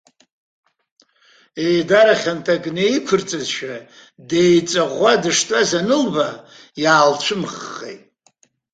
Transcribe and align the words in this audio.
Еидара 1.65 2.15
хьанҭак 2.21 2.63
наиқәырҵазшәа, 2.75 3.75
деиҵаӷәӷәа 4.27 5.13
дыштәаз 5.23 5.69
анылба, 5.79 6.27
иаалцәымыӷхеит. 6.83 8.03